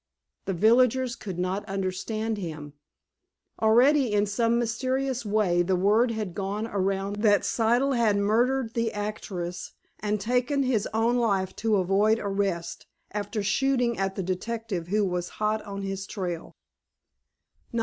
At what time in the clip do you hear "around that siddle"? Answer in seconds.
6.65-7.95